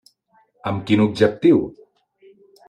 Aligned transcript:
Amb 0.71 0.81
quin 0.87 1.03
objectiu? 1.05 1.61